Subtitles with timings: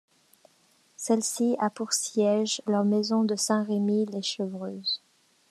[0.95, 4.99] Celle-ci a pour siège leur maison de Saint-Rémy-lès-Chevreuse.